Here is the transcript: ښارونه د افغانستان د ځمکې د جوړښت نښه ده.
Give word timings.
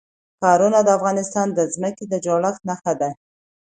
ښارونه 0.39 0.79
د 0.83 0.89
افغانستان 0.97 1.47
د 1.53 1.59
ځمکې 1.73 2.05
د 2.07 2.13
جوړښت 2.25 2.61
نښه 2.69 2.93
ده. 3.01 3.09